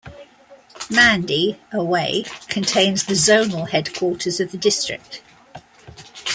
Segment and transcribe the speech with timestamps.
[0.89, 5.21] Mandi, away, contains the Zonal headquarters of the district.